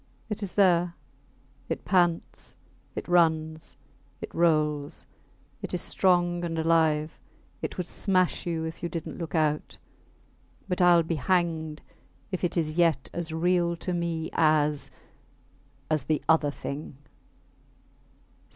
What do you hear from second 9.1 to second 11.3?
look out; but Ill be